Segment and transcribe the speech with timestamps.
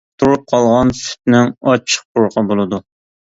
[0.21, 2.81] تۇرۇپ قالغان سۈتنىڭ ئاچچىق پۇرىقى بولىدۇ.